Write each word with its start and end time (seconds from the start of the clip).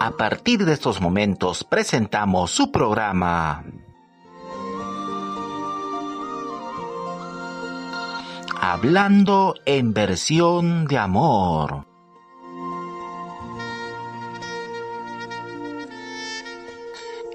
A 0.00 0.12
partir 0.12 0.64
de 0.64 0.74
estos 0.74 1.00
momentos 1.00 1.64
presentamos 1.64 2.52
su 2.52 2.70
programa. 2.70 3.64
Hablando 8.60 9.54
en 9.66 9.92
versión 9.92 10.86
de 10.86 10.98
amor. 10.98 11.84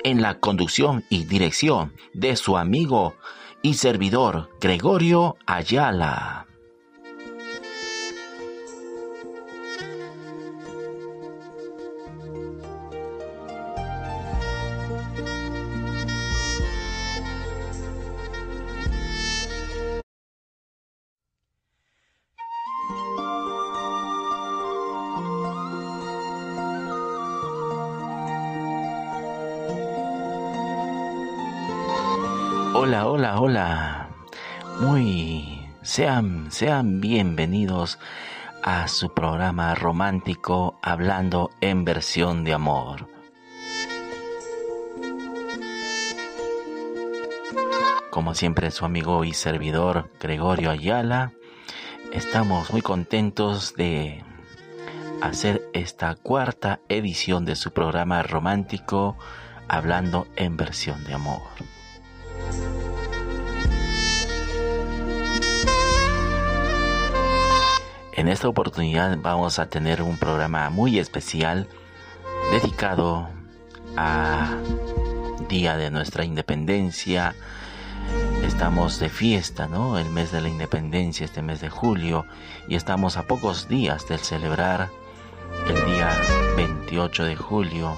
En 0.06 0.22
la 0.22 0.40
conducción 0.40 1.04
y 1.10 1.26
dirección 1.26 1.94
de 2.14 2.38
su 2.38 2.58
amigo 2.58 3.16
y 3.62 3.74
servidor 3.74 4.50
Gregorio 4.62 5.36
Ayala. 5.46 6.48
Hola, 32.86 33.08
hola, 33.08 33.40
hola. 33.40 34.10
Muy 34.82 35.70
sean 35.84 36.52
sean 36.52 37.00
bienvenidos 37.00 37.98
a 38.62 38.90
su 38.90 39.14
programa 39.14 39.74
romántico 39.74 40.78
Hablando 40.82 41.50
en 41.62 41.86
versión 41.86 42.44
de 42.44 42.52
amor. 42.52 43.08
Como 48.10 48.36
siempre 48.36 48.70
su 48.70 48.84
amigo 48.84 49.24
y 49.24 49.32
servidor 49.32 50.12
Gregorio 50.20 50.70
Ayala, 50.70 51.32
estamos 52.12 52.70
muy 52.74 52.82
contentos 52.82 53.76
de 53.76 54.26
hacer 55.22 55.62
esta 55.72 56.16
cuarta 56.16 56.82
edición 56.90 57.46
de 57.46 57.56
su 57.56 57.72
programa 57.72 58.24
romántico 58.24 59.16
Hablando 59.70 60.28
en 60.36 60.58
versión 60.58 61.02
de 61.06 61.14
amor. 61.14 61.44
En 68.16 68.28
esta 68.28 68.48
oportunidad 68.48 69.18
vamos 69.18 69.58
a 69.58 69.70
tener 69.70 70.04
un 70.04 70.18
programa 70.18 70.70
muy 70.70 71.00
especial 71.00 71.68
dedicado 72.52 73.28
a 73.98 74.56
Día 75.50 75.78
de 75.78 75.90
nuestra 75.90 76.24
Independencia. 76.24 77.34
Estamos 78.46 79.00
de 79.00 79.10
fiesta, 79.10 79.68
¿no? 79.68 79.98
El 79.98 80.12
mes 80.12 80.32
de 80.32 80.42
la 80.42 80.50
Independencia, 80.50 81.26
este 81.26 81.42
mes 81.42 81.60
de 81.60 81.70
julio, 81.70 82.28
y 82.68 82.76
estamos 82.76 83.18
a 83.18 83.24
pocos 83.24 83.68
días 83.68 84.08
de 84.08 84.20
celebrar 84.20 84.90
el 85.68 85.86
día 85.92 86.16
28 86.56 87.26
de 87.26 87.36
julio, 87.36 87.98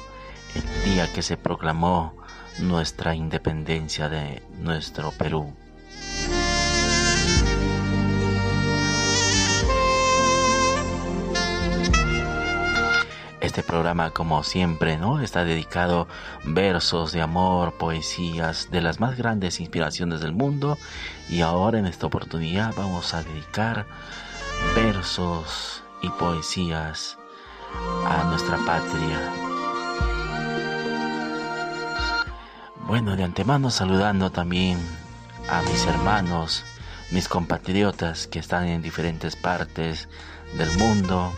el 0.55 0.93
día 0.93 1.11
que 1.11 1.23
se 1.23 1.35
proclamó 1.35 2.15
nuestra 2.59 3.15
independencia 3.15 4.07
de 4.07 4.41
nuestro 4.59 5.11
Perú. 5.11 5.53
Este 13.55 13.71
programa, 13.71 14.11
como 14.11 14.43
siempre, 14.43 14.97
¿no? 14.97 15.21
Está 15.21 15.45
dedicado 15.45 16.09
versos 16.43 17.13
de 17.13 17.21
amor, 17.21 17.71
poesías 17.75 18.69
de 18.69 18.81
las 18.81 18.99
más 18.99 19.15
grandes 19.15 19.61
inspiraciones 19.61 20.19
del 20.19 20.33
mundo. 20.33 20.77
Y 21.29 21.39
ahora 21.39 21.79
en 21.79 21.85
esta 21.85 22.05
oportunidad 22.05 22.73
vamos 22.75 23.13
a 23.13 23.23
dedicar 23.23 23.85
versos 24.75 25.81
y 26.01 26.09
poesías 26.09 27.17
a 28.05 28.25
nuestra 28.25 28.57
patria. 28.57 29.17
Bueno, 32.85 33.15
de 33.15 33.23
antemano 33.23 33.71
saludando 33.71 34.31
también 34.31 34.77
a 35.47 35.61
mis 35.61 35.85
hermanos, 35.85 36.65
mis 37.09 37.29
compatriotas 37.29 38.27
que 38.27 38.39
están 38.39 38.67
en 38.67 38.81
diferentes 38.81 39.37
partes 39.37 40.09
del 40.57 40.77
mundo, 40.77 41.31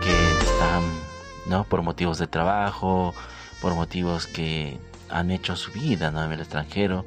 que 0.00 0.38
están 0.44 1.09
¿no? 1.46 1.64
Por 1.64 1.82
motivos 1.82 2.18
de 2.18 2.26
trabajo, 2.26 3.14
por 3.60 3.74
motivos 3.74 4.26
que 4.26 4.78
han 5.08 5.30
hecho 5.30 5.56
su 5.56 5.72
vida 5.72 6.08
en 6.08 6.16
el 6.16 6.40
extranjero 6.40 7.04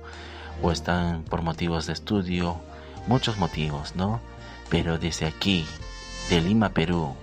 o 0.61 0.71
están 0.71 1.23
por 1.23 1.41
motivos 1.41 1.87
de 1.87 1.93
estudio, 1.93 2.57
muchos 3.07 3.37
motivos, 3.37 3.95
¿no? 3.95 4.19
Pero 4.69 4.97
desde 4.97 5.25
aquí, 5.25 5.65
de 6.29 6.41
Lima, 6.41 6.69
Perú, 6.69 7.15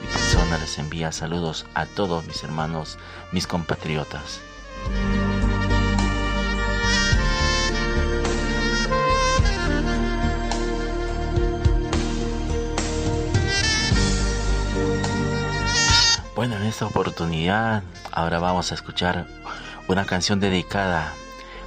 mi 0.00 0.06
persona 0.06 0.58
les 0.58 0.78
envía 0.78 1.12
saludos 1.12 1.66
a 1.74 1.86
todos 1.86 2.26
mis 2.26 2.42
hermanos, 2.42 2.98
mis 3.32 3.46
compatriotas. 3.46 4.40
Bueno, 16.40 16.56
en 16.56 16.62
esta 16.62 16.86
oportunidad 16.86 17.82
ahora 18.12 18.38
vamos 18.38 18.72
a 18.72 18.74
escuchar 18.74 19.26
una 19.88 20.06
canción 20.06 20.40
dedicada 20.40 21.12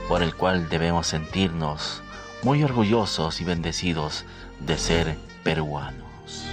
por 0.08 0.24
el 0.24 0.34
cual 0.34 0.68
debemos 0.68 1.06
sentirnos 1.06 2.02
muy 2.42 2.64
orgullosos 2.64 3.40
y 3.40 3.44
bendecidos 3.44 4.26
de 4.62 4.80
ser 4.80 5.18
peruanos. 5.44 6.48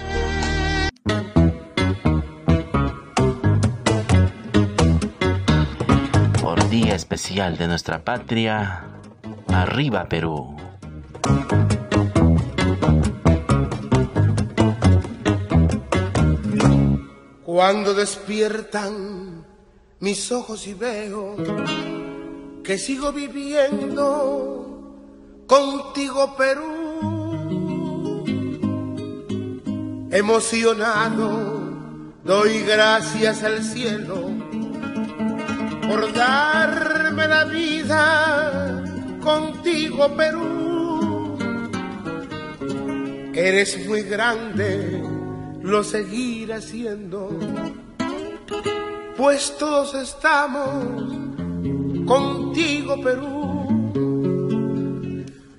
Por 6.43 6.69
día 6.69 6.95
especial 6.95 7.57
de 7.57 7.69
nuestra 7.69 8.05
patria, 8.05 8.85
arriba 9.49 10.11
Perú. 10.11 10.59
Cuando 17.53 17.95
despiertan 17.95 19.45
mis 19.99 20.31
ojos 20.31 20.69
y 20.69 20.75
veo 20.75 21.35
que 22.63 22.79
sigo 22.79 23.11
viviendo 23.11 24.95
contigo 25.49 26.37
Perú, 26.37 28.23
emocionado 30.13 31.59
doy 32.23 32.61
gracias 32.61 33.43
al 33.43 33.65
cielo 33.65 34.31
por 35.89 36.13
darme 36.13 37.27
la 37.27 37.47
vida 37.47 38.85
contigo 39.25 40.09
Perú. 40.15 41.37
Eres 43.35 43.89
muy 43.89 44.03
grande 44.03 45.20
lo 45.63 45.85
seguiré 45.85 46.55
haciendo, 46.55 47.31
pues 49.17 49.57
todos 49.59 49.95
estamos 49.95 50.69
contigo, 52.07 53.01
Perú. 53.03 53.51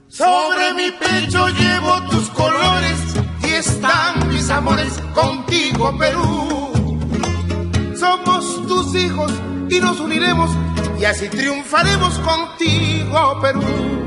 Sobre 0.07 0.73
mi 0.73 0.91
pecho 0.91 1.47
llevo 1.47 2.01
tus 2.09 2.29
colores 2.29 2.99
y 3.43 3.47
están 3.53 4.27
mis 4.27 4.49
amores 4.49 4.99
contigo, 5.13 5.97
Perú. 5.97 6.71
Somos 7.97 8.67
tus 8.67 8.95
hijos 8.95 9.31
y 9.69 9.79
nos 9.79 9.99
uniremos 9.99 10.49
y 10.99 11.05
así 11.05 11.29
triunfaremos 11.29 12.19
contigo, 12.19 13.39
Perú. 13.41 14.00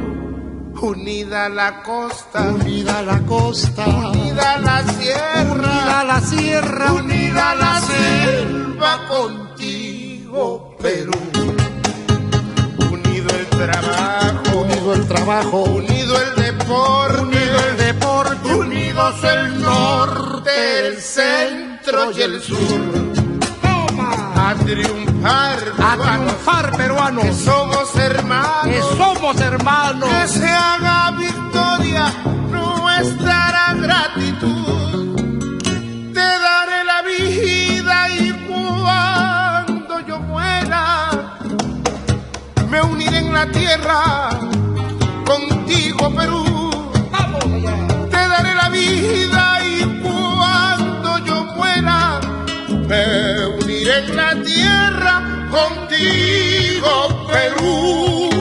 Unida 0.85 1.49
la 1.49 1.83
costa, 1.83 2.43
unida 2.43 3.01
la 3.01 3.19
costa, 3.21 3.87
unida 3.87 4.59
la 4.59 4.85
sierra, 4.85 5.55
unida 5.55 6.05
la 6.05 6.21
sierra, 6.21 6.93
unida 6.93 7.55
la 7.55 7.81
selva 7.81 9.09
contigo, 9.09 10.77
Perú. 10.83 11.19
Unido 12.93 13.31
el 13.35 13.47
trabajo, 13.47 14.59
unido 14.59 14.93
el 14.93 15.09
trabajo, 15.09 15.63
unido 15.63 16.19
el 16.21 16.45
deporte, 16.45 17.23
unido 17.23 17.59
el 17.71 17.77
deporte, 17.79 18.55
unidos 18.55 19.25
el 19.25 19.63
norte, 19.63 20.89
el 20.89 21.01
centro 21.01 22.11
y 22.13 22.21
el 22.21 22.43
sur 22.43 23.14
a 24.45 24.55
triunfar, 24.57 25.59
peruanos, 26.77 27.25
a 27.25 27.29
que 27.29 27.33
somos 27.33 27.97
hermanos, 27.97 28.65
que 28.65 28.83
somos 28.97 29.41
hermanos, 29.41 30.09
que 30.09 30.29
se 30.29 30.49
haga 30.49 31.13
victoria 31.13 32.13
nuestra 32.51 33.75
gratitud, 33.75 35.17
te 36.13 36.21
daré 36.21 36.85
la 36.85 37.01
vida 37.03 38.09
y 38.11 38.33
cuando 38.47 40.01
yo 40.01 40.21
muera 40.21 41.11
me 42.69 42.83
uniré 42.83 43.19
en 43.19 43.33
la 43.33 43.47
tierra 43.51 44.29
contigo 45.25 46.15
Perú, 46.15 46.71
te 48.11 48.29
daré 48.29 48.55
la 48.55 48.69
vida 48.69 49.59
y 49.65 50.03
cuando 50.03 51.19
yo 51.25 51.45
muera 51.57 52.21
me 52.87 53.44
en 53.97 54.17
la 54.17 54.35
tierra 54.43 55.23
contigo 55.51 57.27
Perú. 57.31 58.34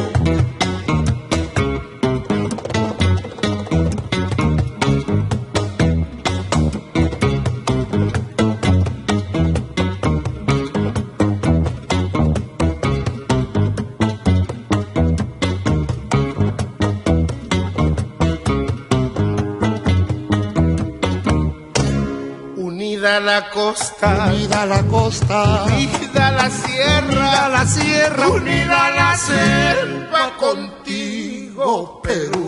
La 23.33 23.49
costa, 23.49 24.27
Unida 24.27 24.65
la 24.67 24.83
costa, 24.83 25.63
unida 25.65 26.31
la 26.33 26.49
sierra, 26.51 27.07
unida 27.09 27.49
la 27.49 27.65
sierra, 27.65 28.27
unida 28.27 28.89
la 28.91 29.17
selva 29.17 30.37
contigo, 30.37 31.99
Perú. 32.03 32.47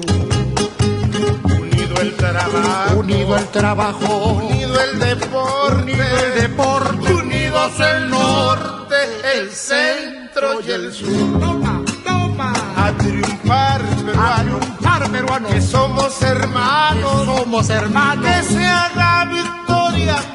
Unido 1.59 2.01
el 2.01 2.15
trabajo, 2.15 2.99
unido 2.99 3.35
el 3.35 3.47
trabajo, 3.47 4.17
unido 4.43 4.79
el 4.79 4.99
deporte, 4.99 5.81
unido 5.81 6.17
el 6.23 6.41
deporte, 6.41 7.13
unidos 7.13 7.71
el 7.79 8.09
norte, 8.11 8.95
el 9.39 9.49
centro 9.51 10.61
y 10.61 10.69
el 10.71 10.93
sur. 10.93 11.39
Toma, 11.39 11.83
toma, 12.05 12.53
A 12.77 12.91
triunfar, 12.91 13.81
a 13.81 14.05
peruano, 14.05 14.59
triunfar 14.59 15.11
peruanos, 15.11 15.51
que 15.51 15.61
somos 15.61 16.21
hermanos. 16.21 17.25
somos 17.25 17.69
hermanos. 17.71 18.23
que 18.23 18.43
se 18.43 18.65
haga 18.67 19.25
victoria 19.25 20.34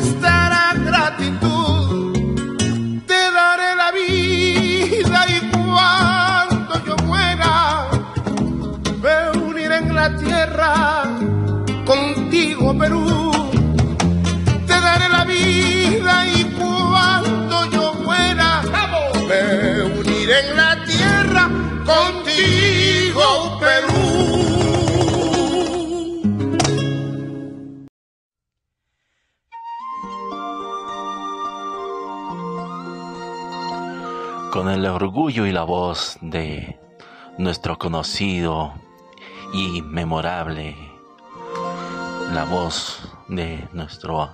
nuestra 0.00 0.72
gratitud. 0.74 2.12
Te 3.06 3.14
daré 3.14 3.76
la 3.76 3.90
vida 3.92 5.26
y 5.28 5.50
cuando 5.50 6.84
yo 6.86 6.96
muera, 7.06 7.88
me 9.02 9.38
uniré 9.38 9.76
en 9.76 9.94
la 9.94 10.16
tierra 10.16 11.02
contigo, 11.84 12.76
Perú. 12.78 13.29
Orgullo 35.02 35.46
y 35.46 35.52
la 35.52 35.62
voz 35.62 36.18
de 36.20 36.78
nuestro 37.38 37.78
conocido 37.78 38.74
y 39.54 39.80
memorable, 39.80 40.76
la 42.34 42.44
voz 42.44 43.10
de 43.28 43.66
nuestro 43.72 44.30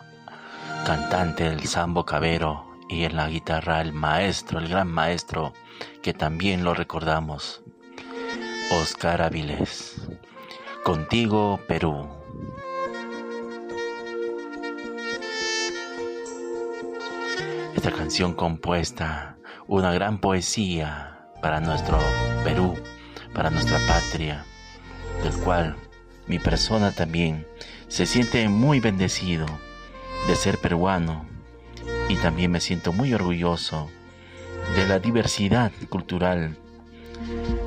cantante 0.84 1.44
del 1.44 1.68
sambo 1.68 2.04
cabero 2.04 2.66
y 2.88 3.04
en 3.04 3.14
la 3.14 3.28
guitarra 3.28 3.80
el 3.80 3.92
maestro, 3.92 4.58
el 4.58 4.68
gran 4.68 4.88
maestro, 4.88 5.52
que 6.02 6.14
también 6.14 6.64
lo 6.64 6.74
recordamos, 6.74 7.62
Oscar 8.72 9.22
Avilés. 9.22 10.00
Contigo, 10.82 11.60
Perú. 11.68 12.08
Esta 17.76 17.92
canción 17.92 18.34
compuesta, 18.34 19.35
una 19.68 19.92
gran 19.92 20.18
poesía 20.18 21.28
para 21.42 21.60
nuestro 21.60 21.98
Perú, 22.44 22.74
para 23.34 23.50
nuestra 23.50 23.78
patria, 23.86 24.44
del 25.22 25.34
cual 25.42 25.76
mi 26.26 26.38
persona 26.38 26.92
también 26.92 27.46
se 27.88 28.06
siente 28.06 28.48
muy 28.48 28.80
bendecido 28.80 29.46
de 30.26 30.34
ser 30.34 30.58
peruano 30.58 31.26
y 32.08 32.16
también 32.16 32.50
me 32.50 32.60
siento 32.60 32.92
muy 32.92 33.14
orgulloso 33.14 33.90
de 34.74 34.86
la 34.86 34.98
diversidad 34.98 35.72
cultural 35.88 36.56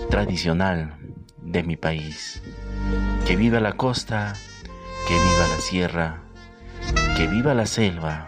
tradicional 0.09 0.97
de 1.41 1.63
mi 1.63 1.77
país. 1.77 2.41
Que 3.25 3.35
viva 3.35 3.59
la 3.59 3.73
costa, 3.73 4.35
que 5.07 5.13
viva 5.13 5.47
la 5.47 5.61
sierra, 5.61 6.21
que 7.15 7.27
viva 7.27 7.53
la 7.53 7.65
selva. 7.65 8.27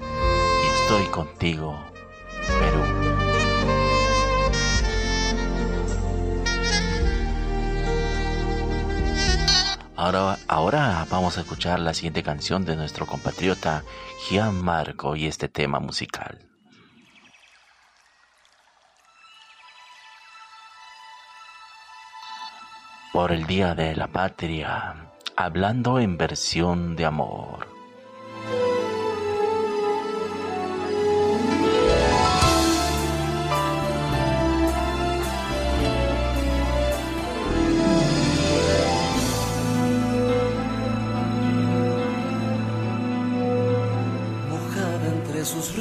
Y 0.00 0.82
estoy 0.82 1.06
contigo, 1.06 1.78
Perú. 2.60 2.95
Ahora, 9.96 10.36
ahora 10.46 11.06
vamos 11.10 11.38
a 11.38 11.40
escuchar 11.40 11.80
la 11.80 11.94
siguiente 11.94 12.22
canción 12.22 12.66
de 12.66 12.76
nuestro 12.76 13.06
compatriota 13.06 13.82
Gian 14.28 14.62
Marco 14.62 15.16
y 15.16 15.26
este 15.26 15.48
tema 15.48 15.80
musical. 15.80 16.38
Por 23.10 23.32
el 23.32 23.46
Día 23.46 23.74
de 23.74 23.96
la 23.96 24.08
Patria, 24.08 25.12
hablando 25.34 25.98
en 25.98 26.18
versión 26.18 26.94
de 26.94 27.06
amor. 27.06 27.75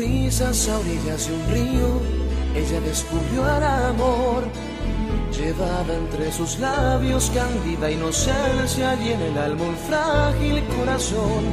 Entre 0.05 0.31
sus 0.41 0.65
risas 0.65 0.69
a 0.69 0.79
orillas 0.79 1.27
de 1.27 1.33
un 1.33 1.47
río, 1.49 2.01
ella 2.55 2.79
descubrió 2.81 3.57
el 3.57 3.63
amor. 3.63 4.43
Llevaba 5.31 5.93
entre 5.93 6.31
sus 6.31 6.59
labios 6.59 7.31
cándida 7.33 7.91
inocencia 7.91 8.95
y 8.95 9.11
en 9.11 9.21
el 9.21 9.37
alma 9.37 9.63
un 9.63 9.77
frágil 9.77 10.63
corazón. 10.77 11.43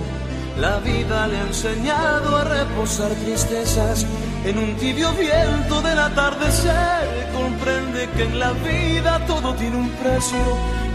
La 0.59 0.79
vida 0.79 1.27
le 1.29 1.39
ha 1.39 1.47
enseñado 1.47 2.37
a 2.37 2.45
reposar 2.45 3.11
tristezas 3.25 4.07
en 4.45 4.59
un 4.59 4.77
tibio 4.77 5.11
viento 5.13 5.81
del 5.83 5.99
atardecer. 5.99 7.31
Comprende 7.35 8.09
que 8.17 8.25
en 8.25 8.39
la 8.39 8.53
vida 8.53 9.25
todo 9.27 9.55
tiene 9.55 9.77
un 9.77 9.91
precio. 9.91 10.39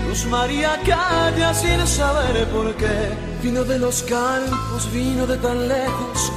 Luz 0.07 0.25
María 0.27 0.79
calla 0.85 1.53
sin 1.53 1.85
saber 1.87 2.47
por 2.49 2.73
qué. 2.75 3.09
Vino 3.43 3.63
de 3.63 3.79
los 3.79 4.03
campos, 4.03 4.89
vino 4.93 5.27
de 5.27 5.37
tan 5.37 5.67
lejos, 5.67 6.31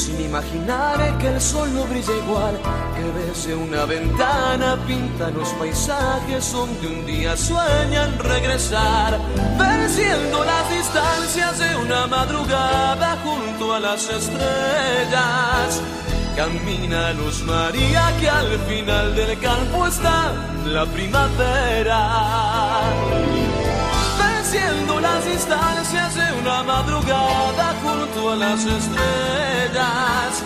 sin 0.00 0.20
imaginar 0.20 1.18
que 1.18 1.28
el 1.28 1.40
sol 1.40 1.68
no 1.74 1.84
brilla 1.84 2.16
igual. 2.24 2.58
Que 2.96 3.04
desde 3.20 3.54
una 3.54 3.84
ventana 3.84 4.78
pinta 4.86 5.30
los 5.30 5.48
paisajes 5.50 6.52
donde 6.52 6.86
un 6.86 7.06
día 7.06 7.36
sueñan 7.36 8.18
regresar. 8.18 9.18
Venciendo 9.58 10.44
las 10.44 10.70
distancias 10.70 11.58
de 11.58 11.76
una 11.76 12.06
madrugada 12.06 13.18
junto 13.22 13.74
a 13.74 13.80
las 13.80 14.08
estrellas. 14.08 15.82
Camina 16.34 17.12
Luz 17.12 17.42
María 17.42 18.12
que 18.18 18.30
al 18.30 18.58
final 18.60 19.14
del 19.14 19.38
campo 19.38 19.86
está 19.86 20.32
la 20.64 20.86
primavera. 20.86 22.00
Venciendo 24.52 24.98
las 24.98 25.24
distancias 25.24 26.14
de 26.16 26.40
una 26.40 26.64
madrugada 26.64 27.72
junto 27.84 28.32
a 28.32 28.36
las 28.36 28.64
estrellas. 28.64 30.42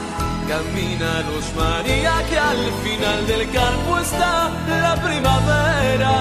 Camina 0.46 1.22
Luz 1.22 1.50
María 1.56 2.12
que 2.28 2.38
al 2.38 2.70
final 2.84 3.26
del 3.26 3.50
campo 3.50 3.98
está 3.98 4.50
la 4.68 4.94
primavera. 4.96 6.12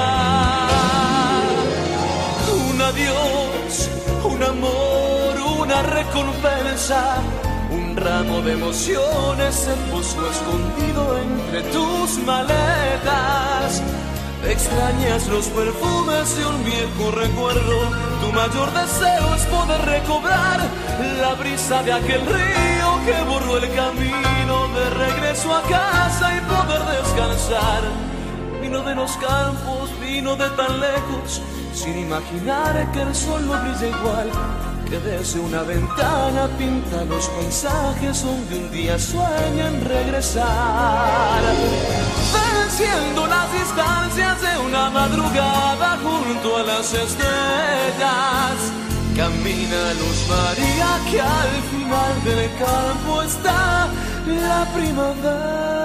Un 2.69 2.81
adiós, 2.81 3.89
un 4.23 4.43
amor, 4.43 5.59
una 5.59 5.81
recompensa. 5.81 7.17
Un 7.69 7.97
ramo 7.97 8.41
de 8.43 8.53
emociones 8.53 9.55
se 9.55 9.73
puso 9.91 10.31
escondido 10.31 11.17
entre 11.17 11.63
tus 11.63 12.17
maletas. 12.19 13.81
Extrañas 14.47 15.27
los 15.27 15.47
perfumes 15.47 16.37
de 16.37 16.45
un 16.45 16.63
viejo 16.65 17.11
recuerdo. 17.11 17.89
Tu 18.21 18.31
mayor 18.33 18.73
deseo 18.73 19.35
es 19.35 19.45
poder 19.45 19.81
recobrar 19.85 20.59
la 21.21 21.33
brisa 21.35 21.81
de 21.81 21.93
aquel 21.93 22.25
río 22.25 23.05
que 23.05 23.23
borró 23.23 23.57
el 23.57 23.73
camino 23.73 24.67
de 24.75 24.89
regreso 24.89 25.55
a 25.55 25.61
casa 25.61 26.35
y 26.35 26.41
poder 26.41 26.81
descansar. 26.97 27.83
Vino 28.61 28.81
de 28.81 28.95
los 28.95 29.11
campos, 29.17 29.89
vino 30.01 30.35
de 30.35 30.49
tan 30.51 30.79
lejos, 30.79 31.41
sin 31.73 31.99
imaginar 31.99 32.91
que 32.91 33.01
el 33.01 33.15
sol 33.15 33.45
no 33.45 33.53
brilla 33.61 33.87
igual, 33.87 34.29
que 34.89 34.99
desde 34.99 35.39
una 35.39 35.63
ventana 35.63 36.47
pinta 36.57 37.05
los 37.05 37.27
paisajes 37.29 38.23
donde 38.23 38.57
un 38.57 38.71
día 38.71 38.99
sueñan 38.99 39.81
regresar. 39.85 41.43
Venciendo 42.75 43.27
las 43.27 43.53
distancias 43.53 44.41
de 44.41 44.57
una 44.57 44.89
madrugada 44.89 45.95
junto 46.01 46.57
a 46.57 46.63
las 46.63 46.91
estrellas, 46.91 48.73
camina 49.15 49.93
Luz 49.93 50.27
María 50.27 50.87
que 51.11 51.21
al 51.21 51.61
final 51.69 52.23
del 52.23 52.49
campo 52.57 53.21
está 53.21 53.89
la 54.25 54.67
primavera. 54.73 55.83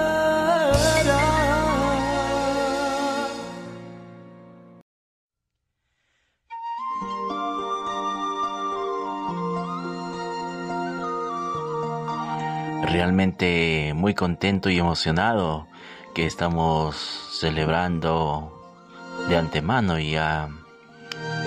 realmente 12.81 13.93
muy 13.93 14.15
contento 14.15 14.71
y 14.71 14.79
emocionado 14.79 15.67
estamos 16.21 16.95
celebrando 17.31 18.51
de 19.27 19.37
antemano 19.37 19.99
ya 19.99 20.49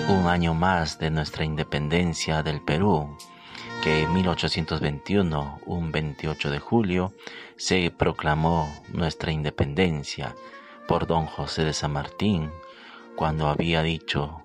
un 0.09 0.27
año 0.27 0.53
más 0.53 0.99
de 0.99 1.09
nuestra 1.09 1.43
independencia 1.45 2.43
del 2.43 2.61
Perú, 2.61 3.17
que 3.83 4.03
en 4.03 4.13
1821, 4.13 5.59
un 5.65 5.91
28 5.91 6.49
de 6.49 6.59
julio, 6.59 7.13
se 7.55 7.91
proclamó 7.91 8.73
nuestra 8.93 9.31
independencia 9.31 10.35
por 10.87 11.07
don 11.07 11.25
José 11.25 11.65
de 11.65 11.73
San 11.73 11.93
Martín, 11.93 12.49
cuando 13.15 13.47
había 13.47 13.83
dicho 13.83 14.43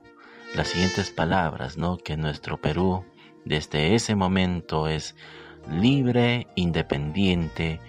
las 0.54 0.68
siguientes 0.68 1.10
palabras, 1.10 1.76
¿no? 1.76 1.98
Que 1.98 2.16
nuestro 2.16 2.58
Perú 2.58 3.04
desde 3.44 3.94
ese 3.94 4.14
momento 4.14 4.88
es 4.88 5.14
libre, 5.70 6.48
independiente, 6.54 7.80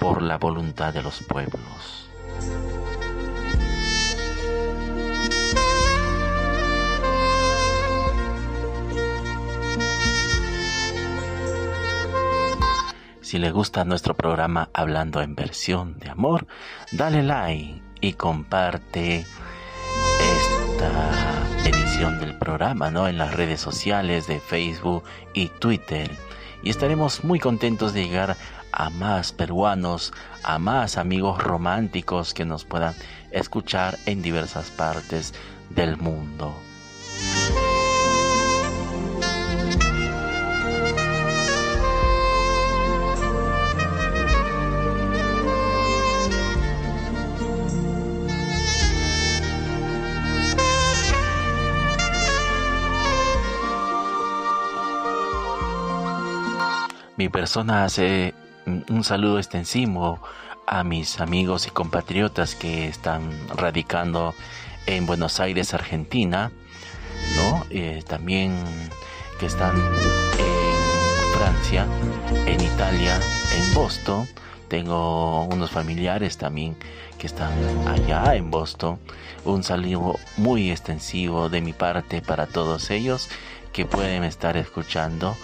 por 0.00 0.22
la 0.22 0.38
voluntad 0.38 0.92
de 0.92 1.02
los 1.02 1.22
pueblos. 1.22 2.08
Si 13.26 13.38
le 13.38 13.50
gusta 13.50 13.84
nuestro 13.84 14.14
programa 14.14 14.70
Hablando 14.72 15.20
en 15.20 15.34
versión 15.34 15.98
de 15.98 16.10
amor, 16.10 16.46
dale 16.92 17.24
like 17.24 17.82
y 18.00 18.12
comparte 18.12 19.26
esta 20.20 21.68
edición 21.68 22.20
del 22.20 22.38
programa 22.38 22.90
¿no? 22.90 23.08
en 23.08 23.18
las 23.18 23.34
redes 23.34 23.60
sociales 23.60 24.28
de 24.28 24.38
Facebook 24.38 25.02
y 25.34 25.48
Twitter 25.48 26.10
y 26.62 26.70
estaremos 26.70 27.24
muy 27.24 27.38
contentos 27.38 27.92
de 27.92 28.04
llegar 28.04 28.36
a 28.78 28.90
más 28.90 29.32
peruanos, 29.32 30.12
a 30.42 30.58
más 30.58 30.98
amigos 30.98 31.42
románticos 31.42 32.34
que 32.34 32.44
nos 32.44 32.66
puedan 32.66 32.94
escuchar 33.30 33.98
en 34.04 34.20
diversas 34.20 34.70
partes 34.70 35.32
del 35.70 35.96
mundo. 35.96 36.54
Mi 57.16 57.30
persona 57.30 57.84
hace 57.84 58.34
un 58.66 59.04
saludo 59.04 59.38
extensivo 59.38 60.20
a 60.66 60.82
mis 60.82 61.20
amigos 61.20 61.66
y 61.66 61.70
compatriotas 61.70 62.54
que 62.56 62.88
están 62.88 63.30
radicando 63.54 64.34
en 64.86 65.06
Buenos 65.06 65.38
Aires, 65.38 65.72
Argentina, 65.74 66.50
¿no? 67.36 67.64
Eh, 67.70 68.02
también 68.06 68.56
que 69.38 69.46
están 69.46 69.76
en 69.76 71.38
Francia, 71.38 71.86
en 72.46 72.60
Italia, 72.60 73.20
en 73.56 73.74
Boston. 73.74 74.26
Tengo 74.68 75.44
unos 75.44 75.70
familiares 75.70 76.36
también 76.36 76.76
que 77.18 77.28
están 77.28 77.52
allá 77.86 78.34
en 78.34 78.50
Boston. 78.50 78.98
Un 79.44 79.62
saludo 79.62 80.18
muy 80.36 80.72
extensivo 80.72 81.48
de 81.48 81.60
mi 81.60 81.72
parte 81.72 82.20
para 82.20 82.46
todos 82.46 82.90
ellos 82.90 83.28
que 83.72 83.86
pueden 83.86 84.24
estar 84.24 84.56
escuchando 84.56 85.36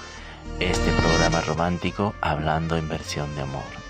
este 0.60 0.90
programa 0.92 1.40
romántico 1.40 2.14
hablando 2.20 2.76
en 2.76 2.88
versión 2.88 3.34
de 3.34 3.42
amor. 3.42 3.81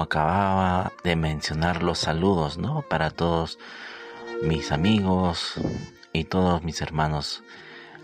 Acababa 0.00 0.92
de 1.04 1.16
mencionar 1.16 1.82
los 1.82 1.98
saludos, 1.98 2.58
¿no? 2.58 2.82
Para 2.82 3.10
todos 3.10 3.58
mis 4.42 4.72
amigos 4.72 5.54
y 6.12 6.24
todos 6.24 6.62
mis 6.62 6.80
hermanos 6.82 7.42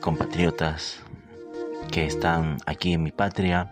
compatriotas 0.01 1.01
que 1.91 2.07
están 2.07 2.59
aquí 2.67 2.95
en 2.95 3.03
mi 3.03 3.13
patria, 3.13 3.71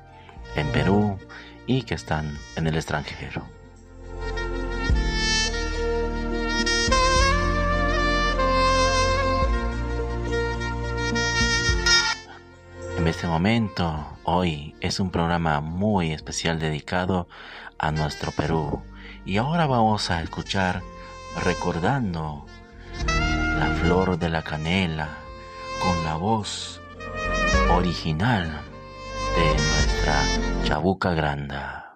en 0.56 0.66
Perú 0.68 1.18
y 1.66 1.82
que 1.82 1.94
están 1.94 2.38
en 2.56 2.66
el 2.66 2.76
extranjero. 2.76 3.46
En 12.98 13.08
este 13.08 13.26
momento, 13.26 14.06
hoy 14.32 14.76
es 14.80 15.00
un 15.00 15.10
programa 15.10 15.60
muy 15.60 16.12
especial 16.12 16.60
dedicado 16.60 17.28
a 17.78 17.90
nuestro 17.90 18.30
Perú. 18.30 18.82
Y 19.24 19.38
ahora 19.38 19.66
vamos 19.66 20.10
a 20.10 20.22
escuchar 20.22 20.82
recordando 21.44 22.46
la 23.58 23.66
flor 23.82 24.18
de 24.18 24.28
la 24.28 24.42
canela 24.42 25.08
con 25.82 26.04
la 26.04 26.14
voz 26.14 26.80
original 27.70 28.60
de 29.36 29.48
nuestra 29.48 30.64
Chabuca 30.64 31.12
Granda. 31.12 31.89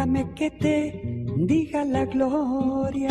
Déjame 0.00 0.32
que 0.34 0.50
te 0.50 1.02
bendiga 1.04 1.84
la 1.84 2.06
gloria 2.06 3.10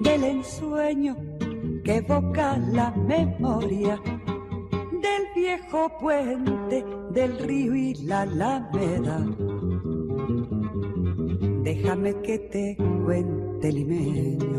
del 0.00 0.24
ensueño 0.24 1.14
que 1.84 1.96
evoca 1.96 2.56
la 2.56 2.90
memoria 2.92 4.00
del 5.02 5.22
viejo 5.36 5.92
puente 6.00 6.82
del 7.10 7.38
río 7.38 7.74
y 7.74 7.92
la 7.96 8.22
alameda. 8.22 9.26
Déjame 11.62 12.14
que 12.22 12.38
te 12.38 12.76
cuente 13.04 13.72
limeño. 13.72 14.58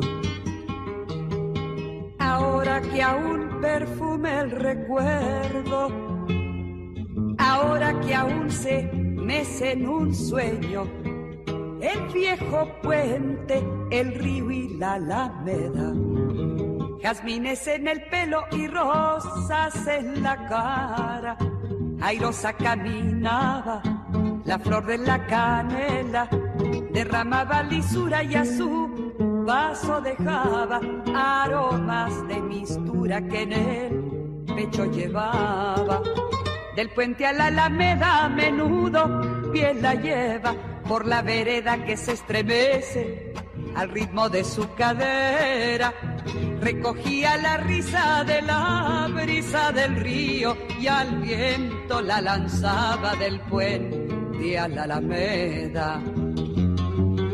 Ahora 2.20 2.82
que 2.82 3.02
aún 3.02 3.50
perfume 3.62 4.42
el 4.42 4.52
recuerdo, 4.52 5.88
ahora 7.40 8.00
que 8.00 8.14
aún 8.14 8.52
se 8.52 9.03
mece 9.24 9.72
en 9.72 9.88
un 9.88 10.14
sueño, 10.14 10.84
el 11.82 12.14
viejo 12.14 12.68
puente, 12.82 13.64
el 13.92 14.14
río 14.16 14.52
y 14.52 14.78
la 14.78 14.94
alameda 14.94 15.94
jazmines 17.04 17.68
en 17.68 17.90
el 17.90 18.02
pelo 18.06 18.46
y 18.52 18.66
rosas 18.68 19.76
en 19.88 20.24
la 20.24 20.48
cara. 20.48 21.38
Airosa 22.02 22.54
caminaba, 22.54 23.82
la 24.46 24.58
flor 24.58 24.86
de 24.86 24.98
la 25.00 25.28
canela 25.28 26.30
derramaba 26.94 27.62
lisura 27.64 28.24
y 28.24 28.36
a 28.36 28.46
su 28.46 29.14
vaso 29.46 30.00
dejaba 30.00 30.80
aromas 31.14 32.28
de 32.30 32.42
mistura 32.42 33.22
que 33.28 33.42
en 33.42 33.54
el 33.54 34.46
pecho 34.56 34.86
llevaba. 34.86 36.02
Del 36.76 36.90
puente 36.90 37.26
a 37.26 37.34
la 37.34 37.48
alameda 37.48 38.26
a 38.26 38.30
menudo 38.30 39.52
piel 39.52 39.82
la 39.82 39.94
lleva 39.96 40.56
por 40.88 41.06
la 41.06 41.22
vereda 41.22 41.84
que 41.86 41.96
se 41.96 42.14
estremece 42.14 43.34
al 43.76 43.90
ritmo 43.90 44.30
de 44.30 44.44
su 44.44 44.74
cadera 44.74 45.94
recogía 46.64 47.38
la 47.38 47.58
risa 47.58 48.24
de 48.24 48.42
la 48.42 49.10
brisa 49.14 49.72
del 49.72 49.98
río 49.98 50.56
y 50.80 50.88
al 50.88 51.22
viento 51.22 52.02
la 52.02 52.22
lanzaba 52.22 53.16
del 53.16 53.40
puente 53.42 54.58
a 54.58 54.68
la 54.68 54.84
alameda. 54.84 56.02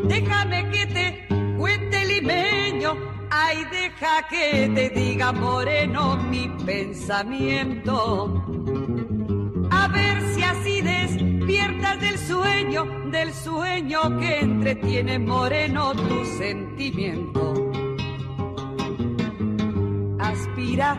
Déjame 0.04 0.70
que 0.70 0.86
te 0.86 1.28
cuente 1.56 2.04
limeño, 2.06 2.96
ay 3.30 3.64
deja 3.70 4.26
que 4.28 4.70
te 4.74 4.90
diga 4.90 5.32
moreno 5.32 6.16
mi 6.16 6.48
pensamiento. 6.64 8.44
A 9.82 9.88
ver 9.88 10.16
si 10.34 10.42
así 10.42 10.80
despiertas 10.82 12.00
del 12.00 12.18
sueño, 12.18 12.86
del 13.10 13.32
sueño 13.32 14.18
que 14.18 14.40
entretiene 14.40 15.18
moreno 15.18 15.92
tu 15.94 16.24
sentimiento 16.38 17.70
aspira 20.30 20.96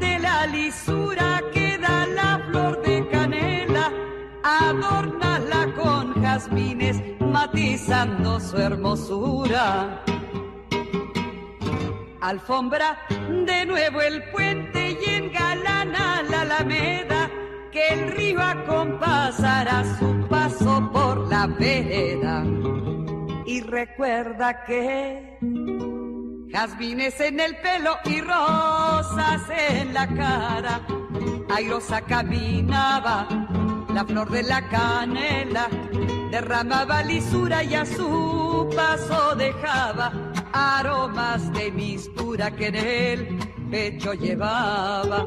de 0.00 0.18
la 0.18 0.46
lisura 0.46 1.42
que 1.52 1.78
da 1.78 2.06
la 2.06 2.40
flor 2.48 2.82
de 2.82 3.08
canela, 3.08 3.92
adórnala 4.42 5.72
con 5.74 6.22
jazmines, 6.22 7.00
matizando 7.20 8.40
su 8.40 8.56
hermosura. 8.56 10.02
Alfombra 12.20 12.98
de 13.46 13.66
nuevo 13.66 14.00
el 14.00 14.22
puente 14.30 14.98
y 15.00 15.10
engalana 15.10 16.22
la 16.30 16.40
alameda, 16.42 17.21
que 17.72 17.88
el 17.88 18.12
río 18.12 18.40
acompasará 18.40 19.82
su 19.98 20.28
paso 20.28 20.90
por 20.92 21.26
la 21.28 21.46
vereda. 21.46 22.44
Y 23.46 23.62
recuerda 23.62 24.64
que 24.64 25.38
jazmines 26.52 27.18
en 27.20 27.40
el 27.40 27.56
pelo 27.56 27.96
y 28.04 28.20
rosas 28.20 29.42
en 29.50 29.94
la 29.94 30.06
cara. 30.06 30.80
Airosa 31.54 32.02
caminaba, 32.02 33.26
la 33.92 34.04
flor 34.04 34.30
de 34.30 34.42
la 34.42 34.68
canela 34.68 35.68
derramaba 36.30 37.02
lisura 37.02 37.64
y 37.64 37.74
a 37.74 37.84
su 37.84 38.70
paso 38.76 39.34
dejaba 39.34 40.12
aromas 40.52 41.52
de 41.52 41.70
mistura 41.72 42.50
que 42.50 42.66
en 42.68 42.74
el 42.76 43.38
pecho 43.70 44.12
llevaba. 44.12 45.26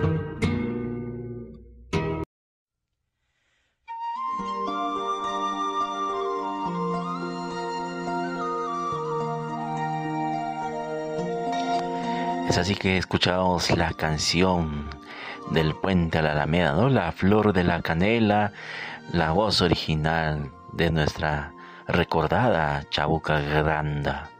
Que 12.81 12.97
escuchamos 12.97 13.69
la 13.77 13.93
canción 13.93 14.89
del 15.51 15.75
puente 15.75 16.17
a 16.17 16.23
la 16.23 16.31
Alameda, 16.31 16.73
¿no? 16.73 16.89
La 16.89 17.11
flor 17.11 17.53
de 17.53 17.63
la 17.63 17.83
canela, 17.83 18.53
la 19.13 19.33
voz 19.33 19.61
original 19.61 20.51
de 20.73 20.89
nuestra 20.89 21.53
recordada 21.87 22.83
Chabuca 22.89 23.39
Granda. 23.39 24.31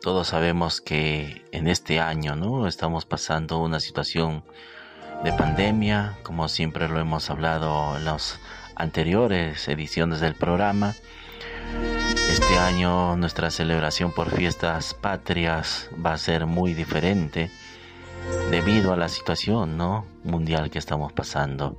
Todos 0.00 0.28
sabemos 0.28 0.80
que 0.80 1.44
en 1.50 1.66
este 1.66 1.98
año, 1.98 2.36
¿no? 2.36 2.68
Estamos 2.68 3.04
pasando 3.04 3.58
una 3.58 3.80
situación 3.80 4.44
de 5.24 5.32
pandemia, 5.32 6.18
como 6.22 6.48
siempre 6.48 6.88
lo 6.88 7.00
hemos 7.00 7.30
hablado 7.30 7.96
en 7.96 8.04
las 8.04 8.38
anteriores 8.74 9.66
ediciones 9.68 10.20
del 10.20 10.34
programa. 10.34 10.94
Este 12.30 12.58
año 12.58 13.16
nuestra 13.16 13.50
celebración 13.50 14.12
por 14.12 14.30
fiestas 14.30 14.94
patrias 14.94 15.88
va 16.04 16.12
a 16.12 16.18
ser 16.18 16.46
muy 16.46 16.74
diferente 16.74 17.50
debido 18.50 18.92
a 18.92 18.96
la 18.96 19.08
situación 19.08 19.76
¿no? 19.76 20.06
mundial 20.24 20.70
que 20.70 20.78
estamos 20.78 21.12
pasando. 21.12 21.76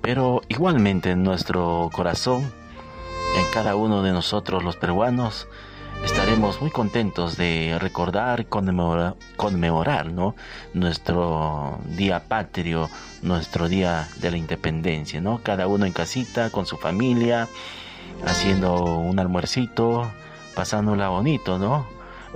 Pero 0.00 0.42
igualmente 0.48 1.10
en 1.10 1.24
nuestro 1.24 1.90
corazón, 1.92 2.52
en 3.36 3.44
cada 3.52 3.74
uno 3.74 4.02
de 4.02 4.12
nosotros 4.12 4.62
los 4.62 4.76
peruanos, 4.76 5.48
estaremos 6.04 6.60
muy 6.60 6.70
contentos 6.70 7.36
de 7.36 7.76
recordar 7.80 8.40
y 8.40 8.44
conmemorar, 8.44 10.12
¿no? 10.12 10.34
nuestro 10.74 11.78
día 11.86 12.24
patrio, 12.28 12.88
nuestro 13.22 13.68
día 13.68 14.08
de 14.16 14.30
la 14.30 14.36
independencia, 14.36 15.20
¿no? 15.20 15.40
Cada 15.42 15.66
uno 15.66 15.86
en 15.86 15.92
casita, 15.92 16.50
con 16.50 16.66
su 16.66 16.76
familia, 16.76 17.48
haciendo 18.24 18.84
un 18.84 19.18
almuercito, 19.18 20.10
pasándola 20.54 21.08
bonito, 21.08 21.58
¿no? 21.58 21.86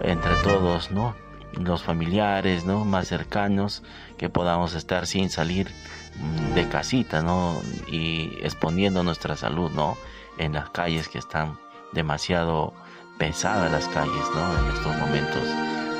Entre 0.02 0.34
todos, 0.36 0.90
¿no? 0.90 1.14
Los 1.52 1.82
familiares, 1.82 2.64
¿no? 2.64 2.84
Más 2.84 3.08
cercanos, 3.08 3.82
que 4.16 4.28
podamos 4.28 4.74
estar 4.74 5.06
sin 5.06 5.30
salir 5.30 5.68
mm, 6.16 6.54
de 6.54 6.68
casita, 6.68 7.22
¿no? 7.22 7.60
Y 7.90 8.38
exponiendo 8.42 9.02
nuestra 9.02 9.36
salud, 9.36 9.70
¿no? 9.70 9.96
En 10.38 10.52
las 10.52 10.70
calles 10.70 11.08
que 11.08 11.18
están 11.18 11.58
demasiado 11.92 12.72
pesadas 13.20 13.70
las 13.70 13.86
calles, 13.88 14.24
¿no? 14.34 14.58
En 14.58 14.74
estos 14.74 14.96
momentos 14.96 15.44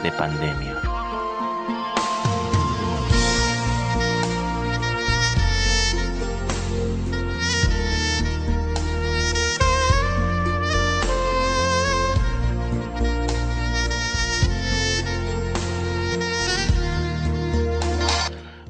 de 0.03 0.11
pandemia. 0.13 0.75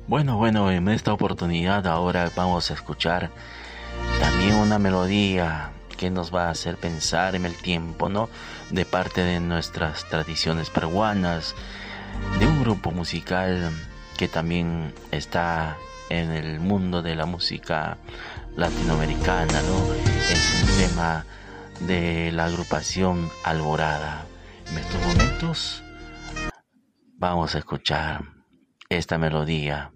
Bueno, 0.09 0.37
bueno, 0.39 0.73
en 0.73 0.89
esta 0.89 1.13
oportunidad 1.13 1.87
ahora 1.87 2.33
vamos 2.35 2.73
a 2.73 2.75
escuchar 2.75 3.31
también 4.19 4.57
una 4.57 4.81
melodía 4.81 5.71
que 6.01 6.09
nos 6.09 6.35
va 6.35 6.47
a 6.47 6.51
hacer 6.51 6.79
pensar 6.79 7.35
en 7.35 7.45
el 7.45 7.55
tiempo, 7.55 8.09
¿no? 8.09 8.31
De 8.71 8.87
parte 8.87 9.21
de 9.21 9.39
nuestras 9.39 10.09
tradiciones 10.09 10.71
peruanas, 10.71 11.55
de 12.39 12.47
un 12.47 12.63
grupo 12.63 12.91
musical 12.91 13.71
que 14.17 14.27
también 14.27 14.95
está 15.11 15.77
en 16.09 16.31
el 16.31 16.59
mundo 16.59 17.03
de 17.03 17.17
la 17.17 17.27
música 17.27 17.99
latinoamericana, 18.57 19.61
¿no? 19.61 19.93
Es 20.31 20.63
un 20.63 20.79
tema 20.79 21.27
de 21.81 22.33
la 22.33 22.47
agrupación 22.47 23.29
Alborada. 23.45 24.25
En 24.71 24.79
estos 24.79 25.03
momentos 25.03 25.83
vamos 27.19 27.55
a 27.55 27.59
escuchar 27.59 28.23
esta 28.89 29.19
melodía. 29.19 29.93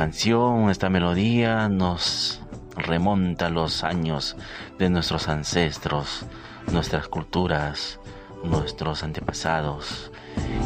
Canción, 0.00 0.70
esta 0.70 0.88
melodía 0.88 1.68
nos 1.68 2.40
remonta 2.74 3.50
los 3.50 3.84
años 3.84 4.34
de 4.78 4.88
nuestros 4.88 5.28
ancestros, 5.28 6.24
nuestras 6.72 7.06
culturas, 7.06 8.00
nuestros 8.42 9.02
antepasados. 9.02 10.10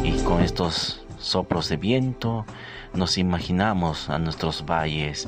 Y 0.05 0.23
con 0.23 0.41
estos 0.41 1.05
soplos 1.19 1.69
de 1.69 1.79
viento, 1.79 2.47
nos 2.93 3.19
imaginamos 3.19 4.09
a 4.09 4.21
nuestros 4.21 4.67
valles, 4.67 5.27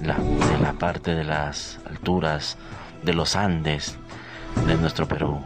la, 0.00 0.14
de 0.14 0.58
la 0.62 0.74
parte 0.74 1.16
de 1.16 1.24
las 1.24 1.80
alturas 1.84 2.58
de 3.02 3.12
los 3.12 3.34
Andes 3.34 3.98
de 4.68 4.76
nuestro 4.76 5.08
Perú. 5.08 5.42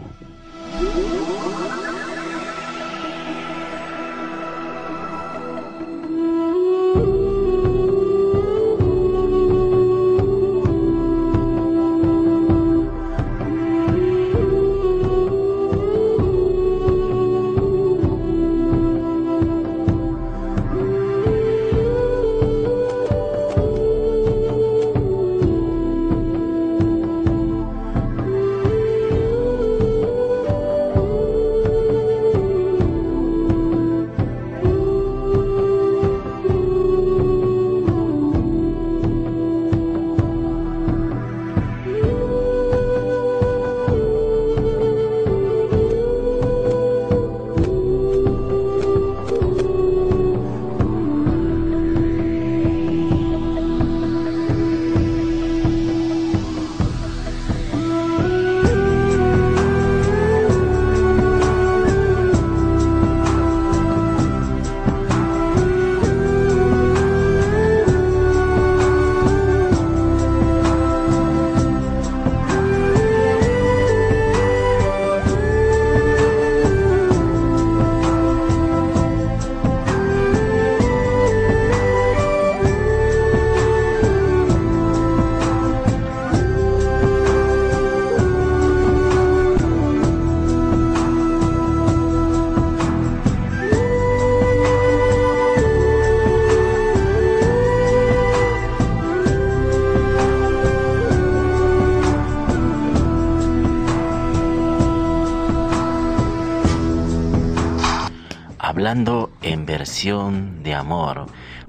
De 110.04 110.74
amor 110.74 111.26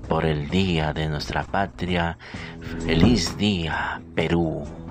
por 0.09 0.25
el 0.25 0.49
día 0.49 0.91
de 0.91 1.07
nuestra 1.07 1.43
patria. 1.43 2.17
Feliz 2.83 3.37
día, 3.37 4.01
Perú. 4.15 4.82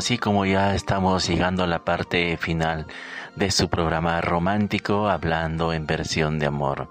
Así 0.00 0.16
como 0.16 0.46
ya 0.46 0.74
estamos 0.74 1.28
llegando 1.28 1.62
a 1.62 1.66
la 1.66 1.84
parte 1.84 2.38
final 2.38 2.86
de 3.36 3.50
su 3.50 3.68
programa 3.68 4.22
romántico 4.22 5.10
hablando 5.10 5.74
en 5.74 5.86
versión 5.86 6.38
de 6.38 6.46
amor. 6.46 6.88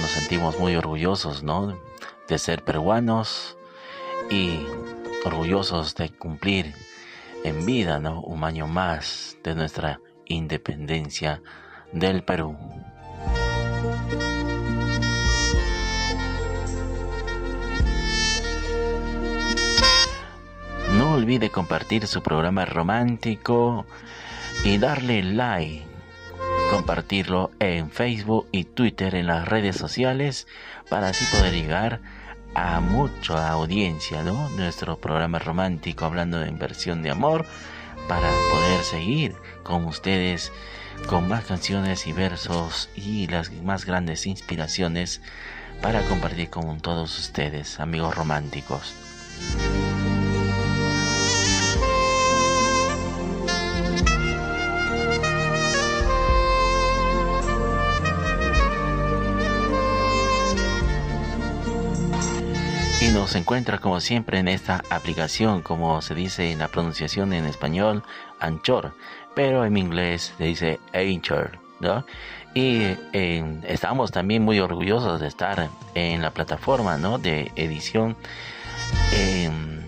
Nos 0.00 0.10
sentimos 0.10 0.58
muy 0.58 0.74
orgullosos, 0.74 1.44
¿no? 1.44 1.78
De 2.26 2.38
ser 2.40 2.64
peruanos 2.64 3.56
y 4.28 4.66
orgullosos 5.24 5.94
de 5.94 6.10
cumplir 6.10 6.74
en 7.44 7.64
vida, 7.64 8.00
¿no? 8.00 8.20
Un 8.22 8.42
año 8.42 8.66
más 8.66 9.38
de 9.44 9.54
nuestra 9.54 10.00
independencia 10.24 11.40
del 11.92 12.24
Perú. 12.24 12.58
No 20.96 21.14
olvide 21.14 21.50
compartir 21.50 22.06
su 22.06 22.22
programa 22.22 22.64
romántico 22.64 23.84
y 24.64 24.78
darle 24.78 25.22
like. 25.22 25.84
Compartirlo 26.70 27.50
en 27.58 27.90
Facebook 27.90 28.48
y 28.52 28.64
Twitter 28.64 29.14
en 29.14 29.26
las 29.26 29.46
redes 29.46 29.76
sociales 29.76 30.46
para 30.88 31.08
así 31.08 31.24
poder 31.36 31.52
llegar 31.52 32.00
a 32.54 32.80
mucha 32.80 33.50
audiencia, 33.50 34.22
¿no? 34.22 34.48
Nuestro 34.50 34.98
programa 34.98 35.38
romántico 35.38 36.04
hablando 36.04 36.38
de 36.38 36.48
inversión 36.48 37.02
de 37.02 37.10
amor 37.10 37.44
para 38.08 38.28
poder 38.50 38.82
seguir 38.82 39.34
con 39.62 39.86
ustedes 39.86 40.52
con 41.08 41.28
más 41.28 41.44
canciones 41.44 42.06
y 42.06 42.12
versos 42.12 42.88
y 42.94 43.26
las 43.26 43.52
más 43.52 43.84
grandes 43.84 44.26
inspiraciones 44.26 45.20
para 45.82 46.02
compartir 46.02 46.50
con 46.50 46.80
todos 46.80 47.18
ustedes, 47.18 47.80
amigos 47.80 48.14
románticos. 48.14 48.94
Encuentra 63.38 63.78
como 63.78 64.00
siempre 64.00 64.38
en 64.38 64.48
esta 64.48 64.82
aplicación, 64.90 65.62
como 65.62 66.02
se 66.02 66.14
dice 66.14 66.50
en 66.50 66.58
la 66.58 66.68
pronunciación 66.68 67.32
en 67.32 67.44
español, 67.46 68.02
Anchor, 68.40 68.94
pero 69.34 69.64
en 69.64 69.76
inglés 69.76 70.34
se 70.38 70.44
dice 70.44 70.80
Anchor, 70.92 71.58
¿no? 71.80 72.04
Y 72.54 72.82
eh, 73.12 73.60
estamos 73.64 74.12
también 74.12 74.42
muy 74.42 74.60
orgullosos 74.60 75.20
de 75.20 75.26
estar 75.26 75.70
en 75.94 76.22
la 76.22 76.30
plataforma, 76.30 76.98
¿no? 76.98 77.18
De 77.18 77.50
edición 77.56 78.16
en 79.12 79.84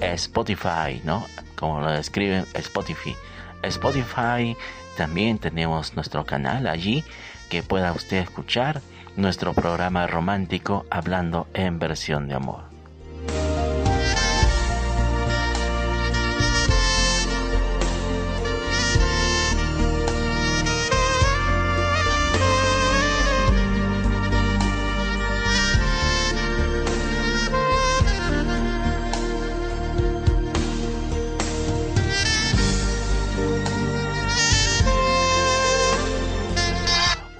Spotify, 0.00 1.00
¿no? 1.04 1.26
Como 1.56 1.80
lo 1.80 1.92
escriben 1.94 2.44
Spotify. 2.54 3.14
Spotify 3.62 4.56
también 4.96 5.38
tenemos 5.38 5.94
nuestro 5.94 6.24
canal 6.24 6.66
allí 6.66 7.04
que 7.48 7.62
pueda 7.62 7.92
usted 7.92 8.18
escuchar 8.18 8.80
nuestro 9.16 9.52
programa 9.52 10.06
romántico 10.06 10.86
hablando 10.90 11.48
en 11.54 11.78
versión 11.78 12.28
de 12.28 12.34
amor. 12.34 12.77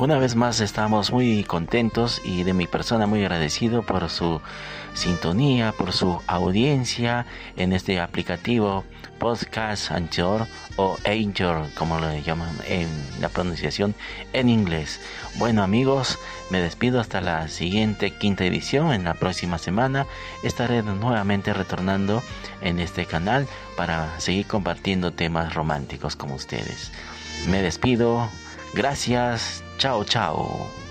Una 0.08 0.16
vez 0.16 0.36
más 0.36 0.60
estamos 0.60 1.12
muy 1.12 1.44
contentos 1.44 2.22
y 2.24 2.42
de 2.42 2.54
mi 2.54 2.66
persona 2.66 3.06
muy 3.06 3.20
agradecido 3.20 3.82
por 3.82 4.08
su 4.08 4.40
sintonía, 4.94 5.72
por 5.72 5.92
su 5.92 6.22
audiencia 6.26 7.26
en 7.58 7.74
este 7.74 8.00
aplicativo 8.00 8.84
Podcast 9.18 9.90
Anchor 9.90 10.46
o 10.76 10.96
Anchor, 11.04 11.66
como 11.74 12.00
lo 12.00 12.10
llaman 12.20 12.48
en 12.66 12.88
la 13.20 13.28
pronunciación 13.28 13.94
en 14.32 14.48
inglés. 14.48 14.98
Bueno 15.36 15.62
amigos, 15.62 16.18
me 16.48 16.62
despido 16.62 17.00
hasta 17.00 17.20
la 17.20 17.46
siguiente 17.48 18.10
quinta 18.10 18.46
edición. 18.46 18.94
En 18.94 19.04
la 19.04 19.12
próxima 19.12 19.58
semana 19.58 20.06
estaré 20.42 20.82
nuevamente 20.82 21.52
retornando 21.52 22.22
en 22.62 22.78
este 22.78 23.04
canal 23.04 23.46
para 23.76 24.18
seguir 24.18 24.46
compartiendo 24.46 25.12
temas 25.12 25.52
románticos 25.52 26.16
con 26.16 26.32
ustedes. 26.32 26.92
Me 27.46 27.60
despido. 27.60 28.30
Gracias. 28.72 29.67
Chao, 29.78 30.02
chao. 30.02 30.87